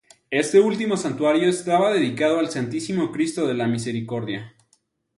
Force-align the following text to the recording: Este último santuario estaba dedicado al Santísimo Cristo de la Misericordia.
Este 0.31 0.59
último 0.59 0.97
santuario 0.97 1.47
estaba 1.47 1.93
dedicado 1.93 2.39
al 2.39 2.49
Santísimo 2.49 3.11
Cristo 3.11 3.45
de 3.45 3.53
la 3.53 3.67
Misericordia. 3.67 4.55